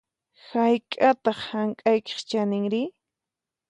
[0.47, 2.83] Hayk'ataq hank'aykiq chaninri?